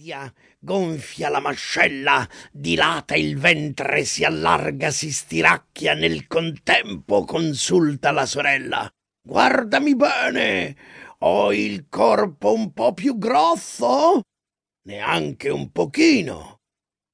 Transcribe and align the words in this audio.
invidia 0.00 0.32
gonfia 0.58 1.28
la 1.28 1.40
mascella, 1.40 2.26
dilata 2.50 3.14
il 3.16 3.36
ventre, 3.38 4.04
si 4.04 4.24
allarga, 4.24 4.90
si 4.90 5.12
stiracchia, 5.12 5.94
nel 5.94 6.26
contempo 6.26 7.24
consulta 7.24 8.10
la 8.10 8.24
sorella. 8.24 8.88
Guardami 9.22 9.94
bene, 9.94 10.76
ho 11.18 11.52
il 11.52 11.86
corpo 11.88 12.54
un 12.54 12.72
po' 12.72 12.94
più 12.94 13.18
grosso? 13.18 14.22
Neanche 14.86 15.50
un 15.50 15.70
pochino. 15.70 16.56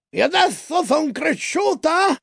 E 0.09 0.23
adesso 0.23 0.85
son 0.85 1.11
cresciuta? 1.11 2.17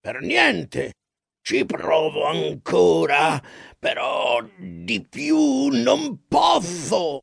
Per 0.00 0.20
niente. 0.20 0.94
Ci 1.40 1.64
provo 1.64 2.26
ancora, 2.26 3.40
però 3.78 4.44
di 4.58 5.00
più 5.08 5.68
non 5.68 6.26
posso. 6.26 7.20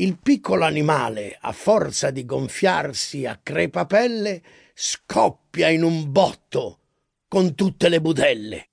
Il 0.00 0.16
piccolo 0.16 0.64
animale, 0.64 1.36
a 1.40 1.50
forza 1.50 2.12
di 2.12 2.24
gonfiarsi 2.24 3.26
a 3.26 3.36
crepapelle, 3.42 4.42
scoppia 4.72 5.70
in 5.70 5.82
un 5.82 6.12
botto 6.12 6.78
con 7.26 7.56
tutte 7.56 7.88
le 7.88 8.00
budelle. 8.00 8.68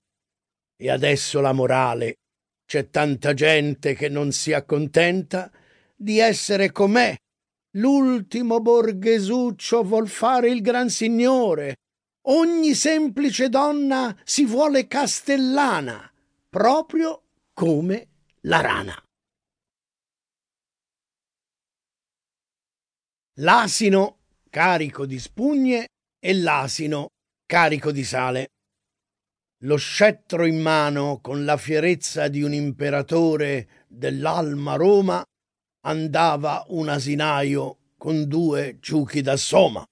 E 0.78 0.92
adesso 0.92 1.42
la 1.42 1.52
morale. 1.52 2.18
C'è 2.68 2.92
tanta 2.92 3.34
gente 3.34 3.96
che 3.96 4.08
non 4.08 4.32
si 4.32 4.54
accontenta 4.54 5.52
di 5.96 6.20
essere 6.20 6.72
com'è. 6.72 7.16
L'ultimo 7.78 8.60
borghesuccio 8.62 9.82
vuol 9.82 10.08
fare 10.08 10.50
il 10.50 10.62
gran 10.62 10.90
signore. 10.90 11.78
Ogni 12.28 12.76
semplice 12.76 13.50
donna 13.50 14.16
si 14.24 14.46
vuole 14.46 14.86
castellana, 14.86 16.08
proprio 16.50 17.24
come 17.52 18.10
la 18.42 18.62
rana. 18.62 19.05
L'asino 23.40 24.20
carico 24.50 25.06
di 25.06 25.20
spugne 25.20 25.88
e 26.18 26.34
l'asino 26.34 27.08
carico 27.46 27.92
di 27.92 28.04
sale. 28.04 28.48
Lo 29.64 29.76
scettro 29.76 30.46
in 30.46 30.62
mano, 30.62 31.20
con 31.22 31.44
la 31.44 31.58
fierezza 31.58 32.28
di 32.28 32.42
un 32.42 32.54
imperatore 32.54 33.86
dell'Alma 33.88 34.76
Roma, 34.76 35.24
andava 35.86 36.64
un 36.70 36.88
asinaio 36.88 37.94
con 37.98 38.28
due 38.28 38.78
ciuchi 38.80 39.22
da 39.22 39.36
soma. 39.36 39.84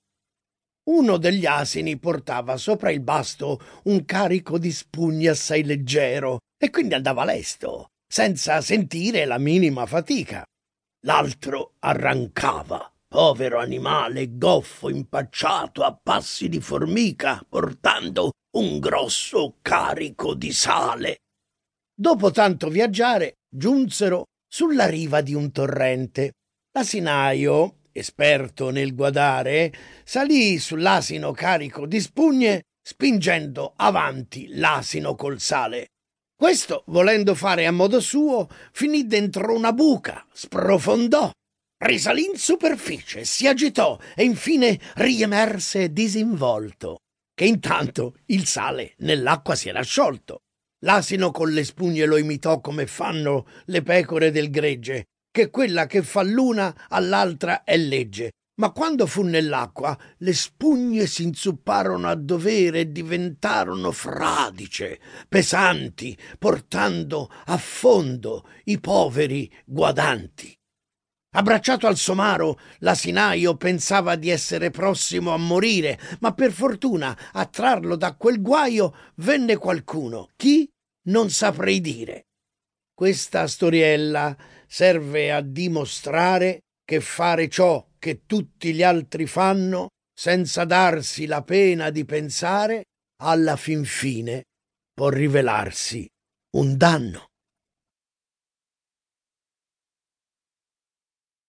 Uno 0.86 1.18
degli 1.18 1.46
asini 1.46 1.98
portava 1.98 2.58
sopra 2.58 2.92
il 2.92 3.00
basto 3.00 3.60
un 3.84 4.06
carico 4.06 4.58
di 4.58 4.72
spugne 4.72 5.30
assai 5.30 5.64
leggero 5.64 6.40
e 6.58 6.70
quindi 6.70 6.94
andava 6.94 7.26
lesto, 7.26 7.88
senza 8.08 8.62
sentire 8.62 9.26
la 9.26 9.38
minima 9.38 9.86
fatica. 9.86 10.44
L'altro 11.06 11.74
arrancava 11.80 12.93
povero 13.14 13.60
animale 13.60 14.40
goffo 14.40 14.90
impacciato 14.90 15.84
a 15.84 15.96
passi 15.96 16.50
di 16.50 16.60
formica, 16.60 17.46
portando 17.48 18.32
un 18.58 18.80
grosso 18.80 19.58
carico 19.62 20.34
di 20.34 20.52
sale. 20.52 21.18
Dopo 21.94 22.32
tanto 22.32 22.70
viaggiare, 22.70 23.36
giunsero 23.48 24.24
sulla 24.48 24.88
riva 24.88 25.22
di 25.22 25.36
un 25.36 25.52
torrente. 25.52 26.32
L'asinaio, 26.72 27.82
esperto 27.92 28.72
nel 28.72 28.96
guadare, 28.96 29.72
salì 30.04 30.58
sull'asino 30.58 31.32
carico 31.34 31.86
di 31.86 32.02
spugne, 32.02 32.64
spingendo 32.82 33.74
avanti 33.76 34.48
l'asino 34.56 35.14
col 35.14 35.40
sale. 35.40 35.90
Questo, 36.36 36.82
volendo 36.88 37.36
fare 37.36 37.68
a 37.68 37.72
modo 37.72 38.00
suo, 38.00 38.50
finì 38.72 39.06
dentro 39.06 39.56
una 39.56 39.72
buca, 39.72 40.26
sprofondò 40.34 41.30
risalì 41.84 42.26
in 42.26 42.38
superficie, 42.38 43.26
si 43.26 43.48
agitò 43.48 43.98
e 44.16 44.24
infine 44.24 44.80
riemerse 44.96 45.92
disinvolto, 45.92 47.00
che 47.34 47.46
intanto 47.46 48.16
il 48.28 48.46
sale 48.46 48.94
nell'acqua 49.00 49.56
si 49.56 49.70
era 49.70 49.82
sciolto. 49.82 50.40
L'asino 50.84 51.32
con 51.32 51.52
le 51.52 51.64
spugne 51.64 52.06
lo 52.06 52.18
imitò 52.18 52.60
come 52.60 52.88
fanno 52.88 53.48
le 53.66 53.82
pecore 53.82 54.32
del 54.32 54.50
gregge, 54.50 55.06
che 55.32 55.50
quella 55.50 55.86
che 55.86 56.04
fa 56.04 56.22
l'una 56.22 56.88
all'altra 56.90 57.64
è 57.64 57.78
legge. 57.78 58.32
Ma 58.56 58.72
quando 58.72 59.08
fu 59.08 59.24
nell'acqua, 59.24 59.98
le 60.18 60.34
spugne 60.34 61.08
si 61.08 61.24
inzupparono 61.24 62.08
a 62.08 62.14
dovere 62.14 62.82
e 62.82 62.92
diventarono 62.92 63.92
fradice, 63.92 65.00
pesanti, 65.28 66.16
portando 66.38 67.32
a 67.46 67.58
fondo 67.58 68.48
i 68.66 68.80
poveri 68.80 69.52
guadanti. 69.66 70.56
Abbracciato 71.36 71.88
al 71.88 71.98
somaro, 71.98 72.60
l'asinaio 72.80 73.56
pensava 73.56 74.16
di 74.16 74.30
essere 74.30 74.70
prossimo 74.70 75.34
a 75.34 75.38
morire, 75.38 76.00
ma 76.20 76.34
per 76.34 76.52
fortuna 76.52 77.18
a 77.32 77.46
trarlo 77.46 77.96
da 77.96 78.16
quel 78.16 78.42
guaio 78.42 78.94
venne 79.16 79.58
qualcuno. 79.58 80.30
Chi? 80.36 80.70
Non 81.08 81.32
saprei 81.32 81.82
dire. 81.82 82.26
Questa 82.94 83.48
storiella 83.48 84.38
serve 84.68 85.32
a 85.32 85.42
dimostrare 85.42 86.60
che 86.86 87.02
fare 87.02 87.50
ciò 87.50 87.84
che 87.98 88.26
tutti 88.26 88.74
gli 88.74 88.84
altri 88.84 89.26
fanno, 89.26 89.88
senza 90.14 90.66
darsi 90.66 91.26
la 91.26 91.42
pena 91.42 91.90
di 91.90 92.06
pensare, 92.06 92.84
alla 93.24 93.56
fin 93.56 93.84
fine 93.86 94.44
può 94.94 95.10
rivelarsi 95.10 96.08
un 96.58 96.78
danno. 96.78 97.33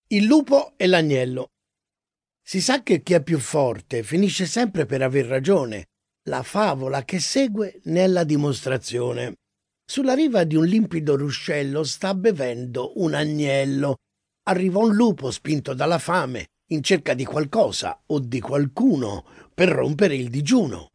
Il 0.08 0.26
lupo 0.26 0.74
e 0.76 0.86
l'agnello. 0.86 1.52
Si 2.42 2.60
sa 2.60 2.82
che 2.82 3.02
chi 3.02 3.14
è 3.14 3.22
più 3.22 3.38
forte 3.38 4.02
finisce 4.02 4.44
sempre 4.44 4.84
per 4.84 5.00
aver 5.00 5.24
ragione. 5.24 5.86
La 6.28 6.42
favola 6.42 7.04
che 7.04 7.18
segue 7.20 7.80
ne 7.84 8.04
è 8.04 8.06
la 8.06 8.22
dimostrazione. 8.22 9.36
Sulla 9.82 10.12
riva 10.12 10.44
di 10.44 10.56
un 10.56 10.66
limpido 10.66 11.16
ruscello 11.16 11.84
sta 11.84 12.14
bevendo 12.14 13.00
un 13.00 13.14
agnello. 13.14 13.96
Arriva 14.42 14.78
un 14.80 14.94
lupo 14.94 15.30
spinto 15.30 15.72
dalla 15.72 15.98
fame, 15.98 16.48
in 16.68 16.82
cerca 16.82 17.14
di 17.14 17.24
qualcosa 17.24 18.02
o 18.04 18.18
di 18.18 18.40
qualcuno 18.40 19.24
per 19.54 19.70
rompere 19.70 20.14
il 20.16 20.28
digiuno. 20.28 20.90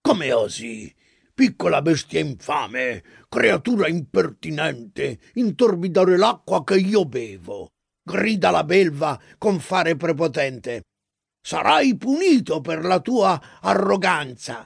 Come 0.00 0.32
osi? 0.32 0.92
Piccola 1.32 1.80
bestia 1.80 2.18
infame, 2.18 3.04
creatura 3.28 3.86
impertinente, 3.86 5.20
intorbidare 5.34 6.16
l'acqua 6.16 6.64
che 6.64 6.74
io 6.74 7.04
bevo 7.04 7.70
grida 8.08 8.50
la 8.50 8.64
belva 8.64 9.20
con 9.36 9.60
fare 9.60 9.96
prepotente. 9.96 10.84
Sarai 11.44 11.96
punito 11.96 12.62
per 12.62 12.84
la 12.84 13.00
tua 13.00 13.40
arroganza. 13.60 14.64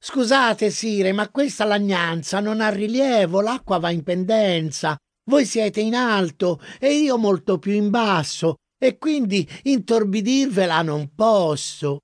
Scusate, 0.00 0.70
sire, 0.70 1.12
ma 1.12 1.28
questa 1.28 1.64
lagnanza 1.64 2.38
non 2.38 2.60
ha 2.60 2.68
rilievo, 2.68 3.40
l'acqua 3.40 3.78
va 3.78 3.90
in 3.90 4.04
pendenza. 4.04 4.96
Voi 5.28 5.44
siete 5.44 5.80
in 5.80 5.96
alto 5.96 6.60
e 6.78 6.94
io 6.94 7.18
molto 7.18 7.58
più 7.58 7.72
in 7.72 7.90
basso, 7.90 8.56
e 8.78 8.96
quindi 8.96 9.46
intorbidirvela 9.64 10.82
non 10.82 11.12
posso. 11.14 11.98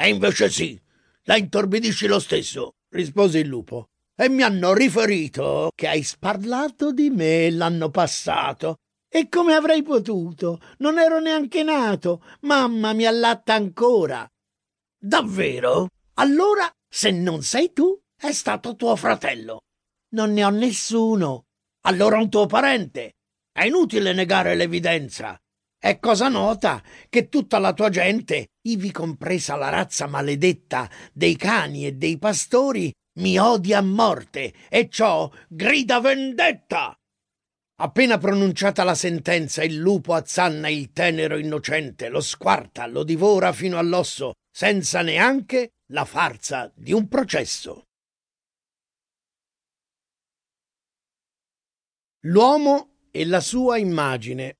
E 0.00 0.08
invece 0.08 0.48
sì, 0.48 0.80
la 1.24 1.36
intorbidisci 1.36 2.06
lo 2.06 2.20
stesso, 2.20 2.70
rispose 2.90 3.40
il 3.40 3.48
lupo. 3.48 3.86
E 4.16 4.28
mi 4.28 4.42
hanno 4.42 4.72
riferito 4.72 5.70
che 5.74 5.88
hai 5.88 6.04
sparlato 6.04 6.92
di 6.92 7.10
me 7.10 7.50
l'anno 7.50 7.90
passato 7.90 8.76
e 9.16 9.28
come 9.28 9.54
avrei 9.54 9.84
potuto? 9.84 10.60
Non 10.78 10.98
ero 10.98 11.20
neanche 11.20 11.62
nato. 11.62 12.20
Mamma 12.40 12.92
mi 12.94 13.06
allatta 13.06 13.54
ancora. 13.54 14.28
Davvero? 14.98 15.86
Allora, 16.14 16.68
se 16.88 17.12
non 17.12 17.44
sei 17.44 17.72
tu, 17.72 17.96
è 18.20 18.32
stato 18.32 18.74
tuo 18.74 18.96
fratello. 18.96 19.60
Non 20.14 20.32
ne 20.32 20.44
ho 20.44 20.50
nessuno. 20.50 21.44
Allora 21.82 22.18
un 22.18 22.28
tuo 22.28 22.46
parente. 22.46 23.12
È 23.52 23.64
inutile 23.64 24.12
negare 24.12 24.56
l'evidenza. 24.56 25.40
È 25.78 26.00
cosa 26.00 26.26
nota 26.26 26.82
che 27.08 27.28
tutta 27.28 27.60
la 27.60 27.72
tua 27.72 27.90
gente, 27.90 28.48
ivi 28.62 28.90
compresa 28.90 29.54
la 29.54 29.68
razza 29.68 30.08
maledetta 30.08 30.90
dei 31.12 31.36
cani 31.36 31.86
e 31.86 31.92
dei 31.92 32.18
pastori, 32.18 32.92
mi 33.20 33.38
odia 33.38 33.78
a 33.78 33.82
morte 33.82 34.52
e 34.68 34.88
ciò 34.88 35.30
grida 35.46 36.00
vendetta. 36.00 36.98
Appena 37.76 38.18
pronunciata 38.18 38.84
la 38.84 38.94
sentenza, 38.94 39.64
il 39.64 39.74
lupo 39.74 40.14
azzanna 40.14 40.68
il 40.68 40.92
tenero 40.92 41.36
innocente, 41.36 42.08
lo 42.08 42.20
squarta, 42.20 42.86
lo 42.86 43.02
divora 43.02 43.52
fino 43.52 43.78
all'osso, 43.78 44.34
senza 44.48 45.02
neanche 45.02 45.72
la 45.90 46.04
farsa 46.04 46.70
di 46.72 46.92
un 46.92 47.08
processo. 47.08 47.88
L'uomo 52.26 53.08
e 53.10 53.26
la 53.26 53.40
sua 53.40 53.76
immagine 53.76 54.58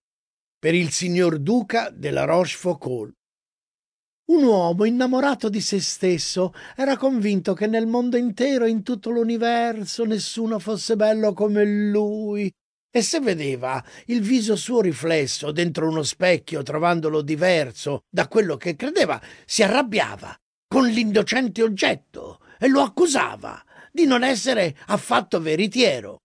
per 0.58 0.74
il 0.74 0.90
signor 0.90 1.38
Duca 1.38 1.90
della 1.90 2.24
Rochefoucauld. 2.24 3.12
Un 4.26 4.42
uomo 4.42 4.84
innamorato 4.84 5.48
di 5.48 5.60
se 5.60 5.80
stesso 5.80 6.52
era 6.74 6.96
convinto 6.96 7.54
che 7.54 7.68
nel 7.68 7.86
mondo 7.86 8.16
intero, 8.16 8.66
in 8.66 8.82
tutto 8.82 9.10
l'universo, 9.10 10.04
nessuno 10.04 10.58
fosse 10.58 10.96
bello 10.96 11.32
come 11.32 11.64
lui 11.64 12.52
e 12.96 13.02
se 13.02 13.18
vedeva 13.18 13.84
il 14.06 14.20
viso 14.20 14.54
suo 14.54 14.80
riflesso 14.80 15.50
dentro 15.50 15.88
uno 15.88 16.04
specchio 16.04 16.62
trovandolo 16.62 17.22
diverso 17.22 18.04
da 18.08 18.28
quello 18.28 18.56
che 18.56 18.76
credeva, 18.76 19.20
si 19.44 19.64
arrabbiava 19.64 20.32
con 20.68 20.86
l'indocente 20.86 21.60
oggetto 21.60 22.38
e 22.56 22.68
lo 22.68 22.82
accusava 22.82 23.60
di 23.90 24.04
non 24.04 24.22
essere 24.22 24.76
affatto 24.86 25.40
veritiero. 25.40 26.20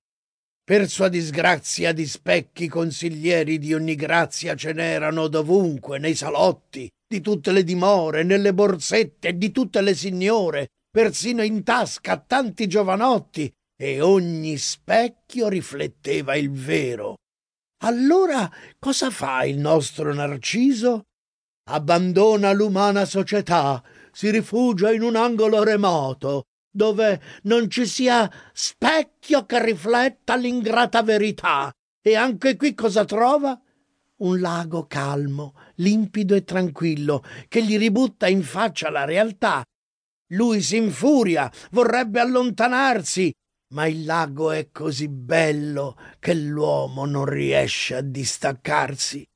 Per 0.63 0.87
sua 0.87 1.07
disgrazia 1.07 1.91
di 1.91 2.05
specchi 2.05 2.67
consiglieri 2.67 3.57
di 3.57 3.73
ogni 3.73 3.95
grazia 3.95 4.53
ce 4.53 4.71
n'erano 4.71 5.27
dovunque, 5.27 5.97
nei 5.97 6.13
salotti, 6.13 6.87
di 7.07 7.19
tutte 7.21 7.51
le 7.51 7.63
dimore, 7.63 8.21
nelle 8.21 8.53
borsette, 8.53 9.35
di 9.35 9.49
tutte 9.49 9.81
le 9.81 9.95
signore, 9.95 10.67
persino 10.91 11.41
in 11.41 11.63
tasca 11.63 12.11
a 12.11 12.23
tanti 12.23 12.67
giovanotti, 12.67 13.51
e 13.81 14.01
ogni 14.01 14.57
specchio 14.57 15.47
rifletteva 15.47 16.35
il 16.35 16.51
vero. 16.51 17.15
Allora 17.83 18.51
cosa 18.77 19.09
fa 19.09 19.45
il 19.45 19.57
nostro 19.57 20.13
Narciso? 20.13 21.03
Abbandona 21.69 22.51
l'umana 22.51 23.05
società, 23.05 23.81
si 24.11 24.31
rifugia 24.31 24.91
in 24.91 25.01
un 25.01 25.15
angolo 25.15 25.63
remoto, 25.63 26.43
dove 26.69 27.21
non 27.43 27.69
ci 27.69 27.85
sia 27.85 28.29
specchio 28.51 29.45
che 29.45 29.63
rifletta 29.63 30.35
l'ingrata 30.35 31.01
verità. 31.01 31.71
E 32.01 32.15
anche 32.15 32.57
qui 32.57 32.73
cosa 32.73 33.05
trova? 33.05 33.57
Un 34.17 34.41
lago 34.41 34.87
calmo, 34.87 35.53
limpido 35.75 36.35
e 36.35 36.43
tranquillo, 36.43 37.23
che 37.47 37.63
gli 37.63 37.77
ributta 37.77 38.27
in 38.27 38.43
faccia 38.43 38.89
la 38.89 39.05
realtà. 39.05 39.63
Lui 40.33 40.61
si 40.61 40.75
infuria, 40.75 41.49
vorrebbe 41.71 42.19
allontanarsi, 42.19 43.31
ma 43.69 43.85
il 43.85 44.05
lago 44.05 44.51
è 44.51 44.69
così 44.71 45.07
bello 45.07 45.97
che 46.19 46.33
l'uomo 46.33 47.05
non 47.05 47.25
riesce 47.25 47.95
a 47.95 48.01
distaccarsi. 48.01 49.27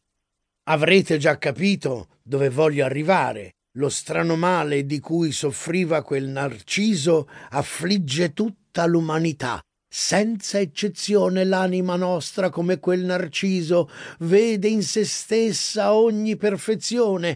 Avrete 0.64 1.18
già 1.18 1.38
capito 1.38 2.08
dove 2.24 2.50
voglio 2.50 2.86
arrivare. 2.86 3.52
Lo 3.78 3.90
strano 3.90 4.36
male 4.36 4.86
di 4.86 5.00
cui 5.00 5.32
soffriva 5.32 6.04
quel 6.04 6.28
Narciso 6.28 7.28
affligge 7.50 8.34
tutta 8.34 8.86
l'umanità. 8.86 9.62
Senza 9.88 10.60
eccezione 10.60 11.44
l'anima 11.44 11.96
nostra, 11.96 12.50
come 12.50 12.80
quel 12.80 13.02
Narciso, 13.02 13.90
vede 14.20 14.68
in 14.68 14.82
se 14.82 15.06
stessa 15.06 15.94
ogni 15.94 16.36
perfezione. 16.36 17.36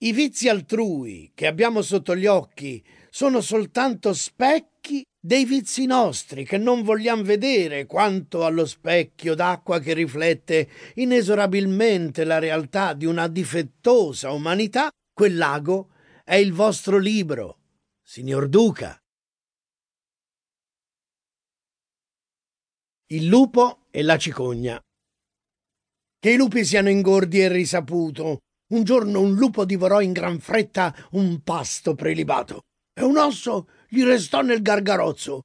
I 0.00 0.12
vizi 0.12 0.48
altrui 0.48 1.32
che 1.34 1.46
abbiamo 1.46 1.82
sotto 1.82 2.16
gli 2.16 2.26
occhi 2.26 2.82
sono 3.18 3.40
soltanto 3.40 4.14
specchi 4.14 5.04
dei 5.18 5.44
vizi 5.44 5.86
nostri 5.86 6.44
che 6.44 6.56
non 6.56 6.84
vogliamo 6.84 7.24
vedere 7.24 7.84
quanto 7.84 8.44
allo 8.44 8.64
specchio 8.64 9.34
d'acqua 9.34 9.80
che 9.80 9.92
riflette 9.92 10.70
inesorabilmente 10.94 12.22
la 12.22 12.38
realtà 12.38 12.92
di 12.92 13.06
una 13.06 13.26
difettosa 13.26 14.30
umanità, 14.30 14.88
quel 15.12 15.36
lago 15.36 15.90
è 16.22 16.36
il 16.36 16.52
vostro 16.52 16.98
libro, 16.98 17.58
signor 18.00 18.48
Duca. 18.48 18.96
Il 23.06 23.26
lupo 23.26 23.86
e 23.90 24.02
la 24.04 24.16
cicogna. 24.16 24.80
Che 26.20 26.30
i 26.30 26.36
lupi 26.36 26.64
siano 26.64 26.88
ingordi 26.88 27.40
è 27.40 27.50
risaputo. 27.50 28.38
Un 28.74 28.84
giorno 28.84 29.20
un 29.20 29.34
lupo 29.34 29.64
divorò 29.64 30.00
in 30.00 30.12
gran 30.12 30.38
fretta 30.38 30.94
un 31.12 31.42
pasto 31.42 31.96
prelibato 31.96 32.62
e 32.98 33.04
un 33.04 33.16
osso 33.16 33.68
gli 33.88 34.02
restò 34.02 34.42
nel 34.42 34.60
gargarozzo. 34.60 35.42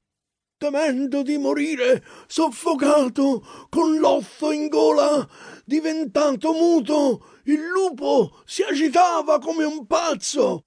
Temendo 0.56 1.22
di 1.22 1.38
morire, 1.38 2.04
soffocato, 2.26 3.66
con 3.68 3.96
l'osso 3.98 4.50
in 4.50 4.68
gola, 4.68 5.28
diventato 5.64 6.52
muto, 6.52 7.40
il 7.44 7.60
lupo 7.64 8.42
si 8.44 8.62
agitava 8.62 9.38
come 9.38 9.62
un 9.62 9.86
pazzo. 9.86 10.64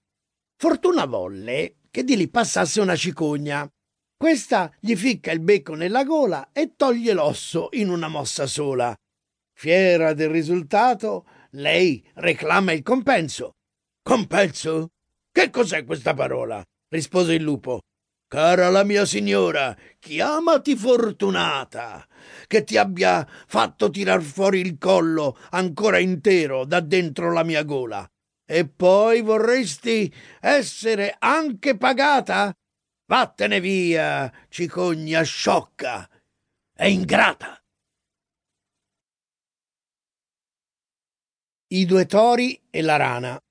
Fortuna 0.56 1.06
volle 1.06 1.80
che 1.92 2.06
di 2.06 2.16
lì 2.16 2.30
passasse 2.30 2.80
una 2.80 2.95
cicogna. 2.95 3.69
Questa 4.16 4.74
gli 4.80 4.95
ficca 4.95 5.31
il 5.31 5.42
becco 5.42 5.74
nella 5.74 6.06
gola 6.06 6.51
e 6.54 6.75
toglie 6.75 7.13
l'osso 7.13 7.68
in 7.72 7.90
una 7.90 8.07
mossa 8.07 8.48
sola. 8.48 8.95
Fiera 9.54 10.13
del 10.13 10.30
risultato, 10.30 11.25
lei 11.51 12.04
reclama 12.16 12.72
il 12.72 12.81
compenso. 12.81 13.56
Compenso? 14.01 14.92
Che 15.31 15.50
cos'è 15.50 15.83
questa 15.86 16.13
parola? 16.13 16.63
Rispose 16.89 17.34
il 17.34 17.44
lupo. 17.44 17.80
Cara 18.30 18.69
la 18.69 18.84
mia 18.84 19.06
signora, 19.06 19.75
chiamati 20.00 20.75
fortunata, 20.75 22.06
che 22.45 22.66
ti 22.66 22.75
abbia 22.75 23.25
fatto 23.48 23.89
tirar 23.89 24.22
fuori 24.22 24.60
il 24.60 24.78
collo 24.78 25.38
ancora 25.51 25.98
intero 25.98 26.66
da 26.66 26.81
dentro 26.81 27.31
la 27.31 27.44
mia 27.44 27.63
gola. 27.63 28.06
E 28.45 28.68
poi 28.68 29.22
vorresti 29.22 30.13
essere 30.42 31.16
anche 31.19 31.78
pagata? 31.78 32.54
Vattene 33.06 33.62
via, 33.62 34.31
cicogna 34.50 35.22
sciocca 35.22 36.10
e 36.75 36.92
ingrata. 36.92 37.62
I 41.69 41.86
due 41.86 42.06
tori 42.06 42.62
e 42.69 42.81
la 42.81 42.95
rana. 42.98 43.42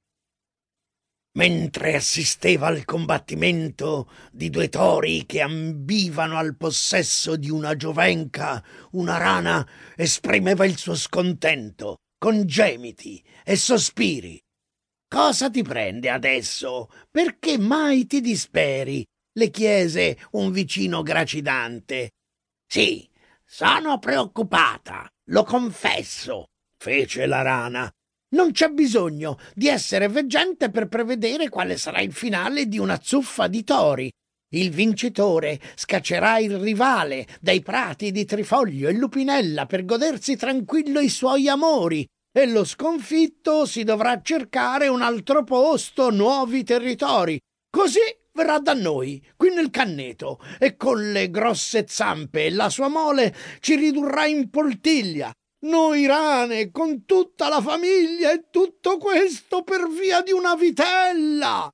Mentre 1.36 1.94
assisteva 1.94 2.66
al 2.66 2.84
combattimento 2.84 4.10
di 4.32 4.50
due 4.50 4.68
tori 4.68 5.26
che 5.26 5.40
ambivano 5.40 6.36
al 6.36 6.56
possesso 6.56 7.36
di 7.36 7.50
una 7.50 7.76
giovenca, 7.76 8.64
una 8.92 9.18
rana 9.18 9.66
esprimeva 9.96 10.64
il 10.64 10.76
suo 10.76 10.94
scontento 10.94 11.96
con 12.18 12.46
gemiti 12.46 13.22
e 13.44 13.56
sospiri. 13.56 14.40
Cosa 15.08 15.50
ti 15.50 15.62
prende 15.62 16.10
adesso? 16.10 16.88
Perché 17.10 17.58
mai 17.58 18.06
ti 18.06 18.20
disperi? 18.20 19.04
le 19.36 19.50
chiese 19.50 20.18
un 20.32 20.50
vicino 20.50 21.02
gracidante. 21.02 22.12
Sì, 22.66 23.08
sono 23.44 23.98
preoccupata, 23.98 25.08
lo 25.30 25.44
confesso, 25.44 26.46
fece 26.76 27.26
la 27.26 27.42
rana, 27.42 27.90
non 28.30 28.52
c'è 28.52 28.68
bisogno 28.68 29.38
di 29.54 29.68
essere 29.68 30.08
veggente 30.08 30.70
per 30.70 30.88
prevedere 30.88 31.48
quale 31.48 31.76
sarà 31.76 32.00
il 32.00 32.12
finale 32.12 32.66
di 32.66 32.78
una 32.78 32.98
zuffa 33.02 33.46
di 33.46 33.62
tori. 33.62 34.10
Il 34.54 34.70
vincitore 34.70 35.60
scaccerà 35.74 36.38
il 36.38 36.56
rivale 36.58 37.26
dai 37.40 37.60
prati 37.62 38.12
di 38.12 38.24
Trifoglio 38.24 38.88
e 38.88 38.92
Lupinella 38.92 39.66
per 39.66 39.84
godersi 39.84 40.36
tranquillo 40.36 41.00
i 41.00 41.08
suoi 41.08 41.48
amori, 41.48 42.06
e 42.32 42.46
lo 42.46 42.64
sconfitto 42.64 43.64
si 43.64 43.82
dovrà 43.82 44.20
cercare 44.22 44.88
un 44.88 45.02
altro 45.02 45.42
posto, 45.42 46.10
nuovi 46.10 46.64
territori. 46.64 47.40
Così 47.70 48.00
verrà 48.32 48.58
da 48.58 48.74
noi, 48.74 49.24
qui 49.36 49.52
nel 49.52 49.70
canneto, 49.70 50.38
e 50.58 50.76
con 50.76 51.12
le 51.12 51.30
grosse 51.30 51.86
zampe 51.88 52.44
e 52.44 52.50
la 52.50 52.68
sua 52.68 52.88
mole 52.88 53.34
ci 53.60 53.74
ridurrà 53.74 54.26
in 54.26 54.50
poltiglia, 54.50 55.32
noi 55.66 56.06
rane, 56.06 56.70
con 56.70 57.04
tutta 57.04 57.48
la 57.48 57.60
famiglia 57.60 58.32
e 58.32 58.46
tutto 58.50 58.96
questo 58.98 59.62
per 59.62 59.88
via 59.88 60.22
di 60.22 60.32
una 60.32 60.54
vitella. 60.54 61.68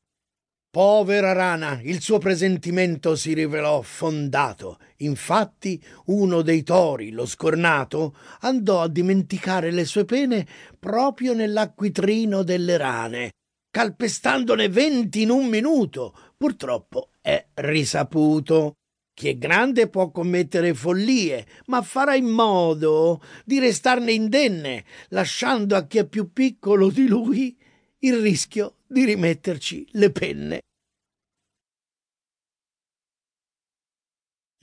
Povera 0.70 1.32
rana, 1.32 1.80
il 1.82 2.00
suo 2.00 2.16
presentimento 2.16 3.14
si 3.14 3.34
rivelò 3.34 3.82
fondato. 3.82 4.78
Infatti, 4.98 5.78
uno 6.06 6.40
dei 6.40 6.62
tori, 6.62 7.10
lo 7.10 7.26
scornato, 7.26 8.16
andò 8.40 8.80
a 8.80 8.88
dimenticare 8.88 9.70
le 9.70 9.84
sue 9.84 10.06
pene 10.06 10.46
proprio 10.78 11.34
nell'acquitrino 11.34 12.42
delle 12.42 12.78
rane, 12.78 13.32
calpestandone 13.70 14.70
venti 14.70 15.20
in 15.20 15.30
un 15.30 15.46
minuto. 15.46 16.16
Purtroppo 16.38 17.10
è 17.20 17.48
risaputo. 17.52 18.72
Chi 19.14 19.28
è 19.28 19.36
grande 19.36 19.88
può 19.88 20.10
commettere 20.10 20.72
follie, 20.74 21.46
ma 21.66 21.82
farà 21.82 22.14
in 22.14 22.28
modo 22.28 23.22
di 23.44 23.58
restarne 23.58 24.12
indenne, 24.12 24.84
lasciando 25.08 25.76
a 25.76 25.86
chi 25.86 25.98
è 25.98 26.06
più 26.06 26.32
piccolo 26.32 26.90
di 26.90 27.06
lui 27.06 27.56
il 27.98 28.20
rischio 28.20 28.78
di 28.86 29.04
rimetterci 29.04 29.88
le 29.92 30.10
penne. 30.10 30.60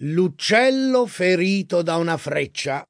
L'uccello 0.01 1.05
ferito 1.05 1.81
da 1.81 1.97
una 1.97 2.17
freccia. 2.17 2.83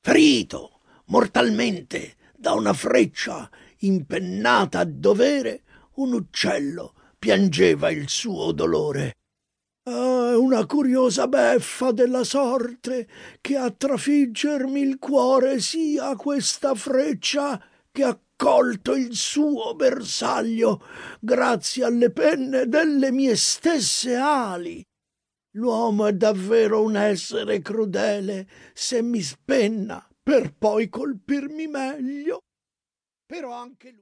Ferito 0.00 0.80
mortalmente 1.06 2.16
da 2.36 2.52
una 2.52 2.72
freccia 2.72 3.50
impennata 3.78 4.80
a 4.80 4.84
dovere, 4.84 5.64
un 5.96 6.12
uccello 6.12 6.94
piangeva 7.18 7.90
il 7.90 8.08
suo 8.08 8.52
dolore 8.52 9.12
Ah, 9.86 10.38
una 10.38 10.64
curiosa 10.64 11.28
beffa 11.28 11.92
della 11.92 12.24
sorte 12.24 13.06
che 13.42 13.58
a 13.58 13.70
trafiggermi 13.70 14.80
il 14.80 14.98
cuore 14.98 15.60
sia 15.60 16.16
questa 16.16 16.74
freccia 16.74 17.62
che 17.92 18.02
ha 18.02 18.18
colto 18.34 18.94
il 18.94 19.14
suo 19.14 19.74
bersaglio 19.74 20.82
grazie 21.20 21.84
alle 21.84 22.10
penne 22.10 22.66
delle 22.66 23.12
mie 23.12 23.36
stesse 23.36 24.16
ali. 24.16 24.82
L'uomo 25.56 26.06
è 26.06 26.14
davvero 26.14 26.82
un 26.82 26.96
essere 26.96 27.60
crudele 27.60 28.48
se 28.72 29.02
mi 29.02 29.20
spenna 29.20 30.08
per 30.22 30.54
poi 30.54 30.88
colpirmi 30.88 31.66
meglio. 31.66 32.38
Però 33.26 33.52
anche 33.52 33.88
lui. 33.88 33.92